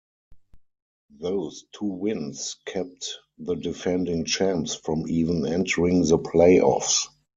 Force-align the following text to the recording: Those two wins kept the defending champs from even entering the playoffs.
Those 1.19 1.65
two 1.73 1.85
wins 1.85 2.55
kept 2.65 3.19
the 3.37 3.53
defending 3.53 4.25
champs 4.25 4.73
from 4.73 5.07
even 5.07 5.45
entering 5.45 6.07
the 6.07 6.17
playoffs. 6.17 7.05